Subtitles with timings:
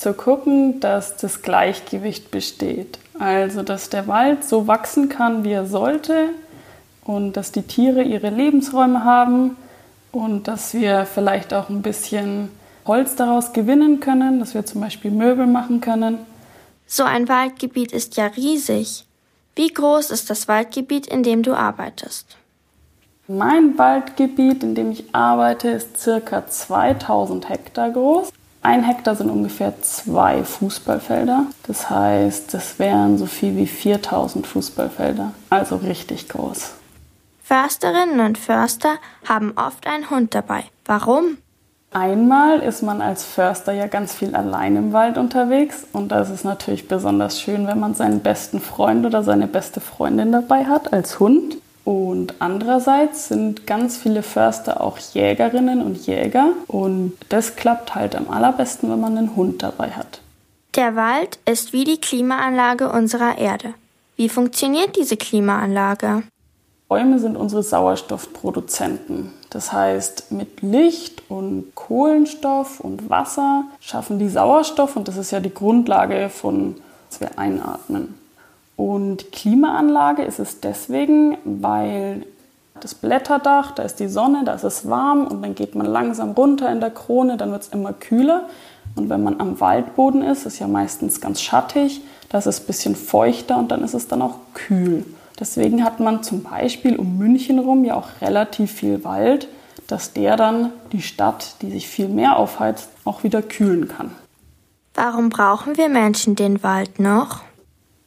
[0.00, 2.98] zu gucken, dass das Gleichgewicht besteht.
[3.18, 6.30] Also, dass der Wald so wachsen kann, wie er sollte
[7.04, 9.58] und dass die Tiere ihre Lebensräume haben
[10.10, 12.48] und dass wir vielleicht auch ein bisschen
[12.86, 16.18] Holz daraus gewinnen können, dass wir zum Beispiel Möbel machen können.
[16.86, 19.04] So ein Waldgebiet ist ja riesig.
[19.54, 22.38] Wie groß ist das Waldgebiet, in dem du arbeitest?
[23.28, 28.32] Mein Waldgebiet, in dem ich arbeite, ist circa 2000 Hektar groß.
[28.62, 31.46] Ein Hektar sind ungefähr zwei Fußballfelder.
[31.66, 35.32] Das heißt, das wären so viel wie 4000 Fußballfelder.
[35.48, 36.74] Also richtig groß.
[37.42, 38.96] Försterinnen und Förster
[39.26, 40.64] haben oft einen Hund dabei.
[40.84, 41.38] Warum?
[41.92, 46.30] Einmal ist man als Förster ja ganz viel allein im Wald unterwegs und da ist
[46.30, 50.92] es natürlich besonders schön, wenn man seinen besten Freund oder seine beste Freundin dabei hat
[50.92, 51.56] als Hund.
[51.84, 58.30] Und andererseits sind ganz viele Förster auch Jägerinnen und Jäger und das klappt halt am
[58.30, 60.20] allerbesten, wenn man einen Hund dabei hat.
[60.76, 63.74] Der Wald ist wie die Klimaanlage unserer Erde.
[64.16, 66.22] Wie funktioniert diese Klimaanlage?
[66.88, 69.32] Bäume sind unsere Sauerstoffproduzenten.
[69.48, 75.40] Das heißt, mit Licht und Kohlenstoff und Wasser schaffen die Sauerstoff und das ist ja
[75.40, 76.76] die Grundlage von,
[77.08, 78.19] was wir einatmen.
[78.80, 82.24] Und Klimaanlage ist es deswegen, weil
[82.80, 86.30] das Blätterdach, da ist die Sonne, da ist es warm und dann geht man langsam
[86.30, 88.48] runter in der Krone, dann wird es immer kühler.
[88.96, 92.66] Und wenn man am Waldboden ist, ist ja meistens ganz schattig, da ist es ein
[92.68, 95.04] bisschen feuchter und dann ist es dann auch kühl.
[95.38, 99.48] Deswegen hat man zum Beispiel um München rum ja auch relativ viel Wald,
[99.88, 104.10] dass der dann die Stadt, die sich viel mehr aufheizt, auch wieder kühlen kann.
[104.94, 107.42] Warum brauchen wir Menschen den Wald noch?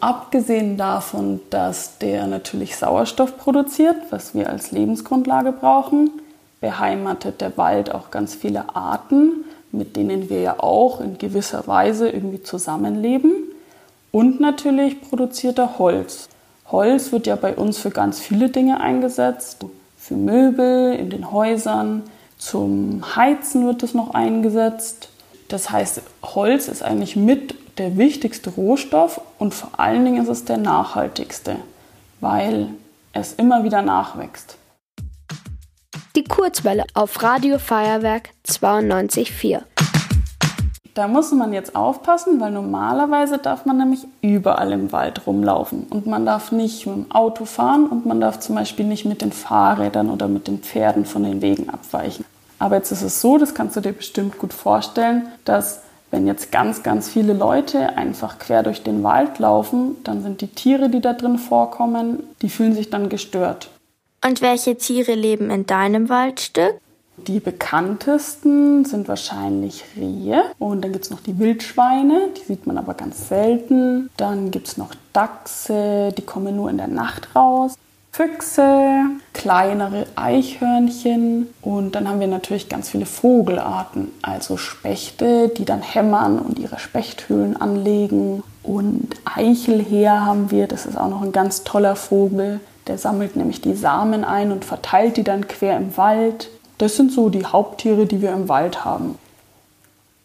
[0.00, 6.10] Abgesehen davon, dass der natürlich Sauerstoff produziert, was wir als Lebensgrundlage brauchen,
[6.60, 12.08] beheimatet der Wald auch ganz viele Arten, mit denen wir ja auch in gewisser Weise
[12.10, 13.32] irgendwie zusammenleben.
[14.12, 16.28] Und natürlich produziert er Holz.
[16.70, 19.64] Holz wird ja bei uns für ganz viele Dinge eingesetzt.
[19.96, 22.02] Für Möbel in den Häusern,
[22.38, 25.08] zum Heizen wird es noch eingesetzt.
[25.48, 30.44] Das heißt, Holz ist eigentlich mit der wichtigste Rohstoff und vor allen Dingen ist es
[30.44, 31.56] der nachhaltigste,
[32.20, 32.68] weil
[33.12, 34.58] es immer wieder nachwächst.
[36.14, 39.60] Die Kurzwelle auf Radio Feuerwerk 92.4.
[40.94, 46.06] Da muss man jetzt aufpassen, weil normalerweise darf man nämlich überall im Wald rumlaufen und
[46.06, 49.32] man darf nicht mit dem Auto fahren und man darf zum Beispiel nicht mit den
[49.32, 52.24] Fahrrädern oder mit den Pferden von den Wegen abweichen.
[52.58, 56.52] Aber jetzt ist es so, das kannst du dir bestimmt gut vorstellen, dass wenn jetzt
[56.52, 61.00] ganz, ganz viele Leute einfach quer durch den Wald laufen, dann sind die Tiere, die
[61.00, 63.68] da drin vorkommen, die fühlen sich dann gestört.
[64.24, 66.80] Und welche Tiere leben in deinem Waldstück?
[67.18, 72.76] Die bekanntesten sind wahrscheinlich Rehe und dann gibt es noch die Wildschweine, die sieht man
[72.76, 74.10] aber ganz selten.
[74.18, 77.76] Dann gibt es noch Dachse, die kommen nur in der Nacht raus.
[78.16, 85.82] Füchse, kleinere Eichhörnchen und dann haben wir natürlich ganz viele Vogelarten, also Spechte, die dann
[85.82, 88.42] hämmern und ihre Spechthöhlen anlegen.
[88.62, 92.60] Und Eichelheer haben wir, das ist auch noch ein ganz toller Vogel.
[92.86, 96.48] Der sammelt nämlich die Samen ein und verteilt die dann quer im Wald.
[96.78, 99.18] Das sind so die Haupttiere, die wir im Wald haben.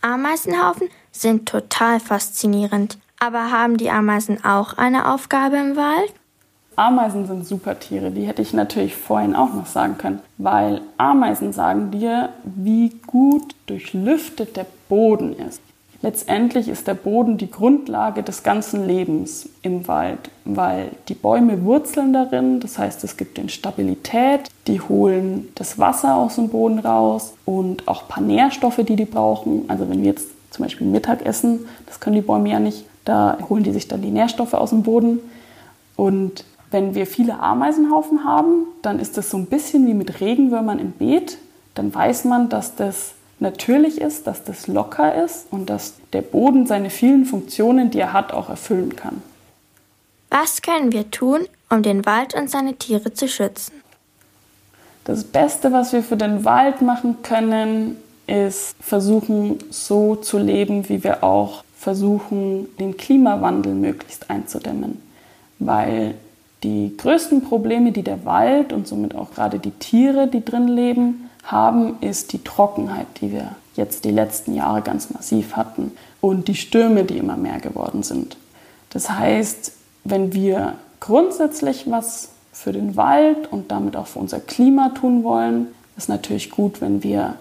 [0.00, 2.98] Ameisenhaufen sind total faszinierend.
[3.20, 6.12] Aber haben die Ameisen auch eine Aufgabe im Wald?
[6.76, 11.54] Ameisen sind super Tiere, die hätte ich natürlich vorhin auch noch sagen können, weil Ameisen
[11.54, 15.60] sagen dir, wie gut durchlüftet der Boden ist.
[16.02, 22.12] Letztendlich ist der Boden die Grundlage des ganzen Lebens im Wald, weil die Bäume wurzeln
[22.12, 27.32] darin, das heißt es gibt den Stabilität, die holen das Wasser aus dem Boden raus
[27.46, 29.64] und auch ein paar Nährstoffe, die die brauchen.
[29.68, 33.38] Also wenn wir jetzt zum Beispiel Mittag essen, das können die Bäume ja nicht, da
[33.48, 35.20] holen die sich dann die Nährstoffe aus dem Boden.
[35.96, 40.78] Und wenn wir viele Ameisenhaufen haben, dann ist das so ein bisschen wie mit Regenwürmern
[40.78, 41.38] im Beet.
[41.74, 46.66] Dann weiß man, dass das natürlich ist, dass das locker ist und dass der Boden
[46.66, 49.22] seine vielen Funktionen, die er hat, auch erfüllen kann.
[50.30, 51.40] Was können wir tun,
[51.70, 53.74] um den Wald und seine Tiere zu schützen?
[55.04, 57.96] Das Beste, was wir für den Wald machen können,
[58.26, 65.00] ist versuchen, so zu leben, wie wir auch versuchen, den Klimawandel möglichst einzudämmen.
[65.60, 66.16] Weil
[66.66, 71.30] die größten Probleme, die der Wald und somit auch gerade die Tiere, die drin leben,
[71.44, 76.56] haben, ist die Trockenheit, die wir jetzt die letzten Jahre ganz massiv hatten und die
[76.56, 78.36] Stürme, die immer mehr geworden sind.
[78.90, 79.72] Das heißt,
[80.02, 85.68] wenn wir grundsätzlich was für den Wald und damit auch für unser Klima tun wollen,
[85.96, 87.36] ist natürlich gut, wenn wir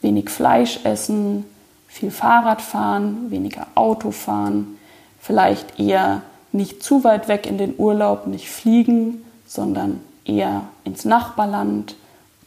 [0.00, 1.44] wenig Fleisch essen,
[1.88, 4.78] viel Fahrrad fahren, weniger Auto fahren,
[5.20, 6.22] vielleicht eher
[6.52, 11.96] nicht zu weit weg in den Urlaub, nicht fliegen, sondern eher ins Nachbarland.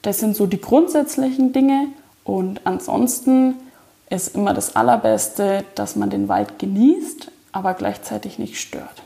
[0.01, 1.87] Das sind so die grundsätzlichen Dinge.
[2.23, 3.55] Und ansonsten
[4.09, 9.04] ist immer das Allerbeste, dass man den Wald genießt, aber gleichzeitig nicht stört.